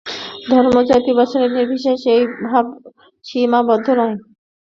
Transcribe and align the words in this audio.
ধর্ম 0.45 0.75
জাতি 0.89 1.11
বা 1.17 1.25
শ্রেণী-বিশেষে 1.25 2.09
এই 2.13 2.23
ভাব 2.45 2.65
সীমাবদ্ধ 3.25 3.87
নয়। 3.99 4.15